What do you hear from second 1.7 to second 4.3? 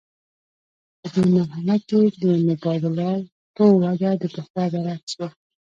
کې د مبادلاتو وده د